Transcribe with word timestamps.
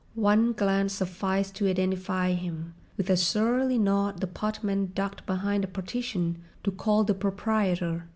One 0.17 0.53
glance 0.53 0.93
sufficed 0.93 1.53
to 1.57 1.67
identify 1.67 2.31
him: 2.31 2.73
with 2.97 3.07
a 3.11 3.15
surly 3.15 3.77
nod 3.77 4.19
the 4.19 4.25
potman 4.25 4.93
ducked 4.95 5.23
behind 5.27 5.63
a 5.63 5.67
partition 5.67 6.41
to 6.63 6.71
call 6.71 7.03
the 7.03 7.13
proprietor. 7.13 8.05